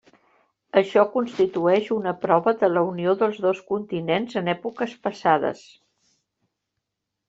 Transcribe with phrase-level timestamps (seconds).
[0.79, 5.67] Això constitueix una prova de la unió dels dos continents en èpoques passades.